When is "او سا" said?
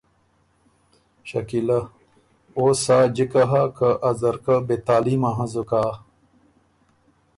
2.57-2.97